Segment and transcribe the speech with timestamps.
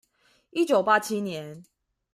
[0.49, 1.63] 一九八七年